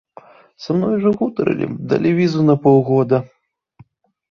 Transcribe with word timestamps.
Са 0.63 0.75
мной 0.77 0.95
ужо 0.99 1.11
гутарылі, 1.19 1.67
далі 1.93 2.15
візу 2.21 2.41
на 2.49 2.57
паўгода. 2.65 3.23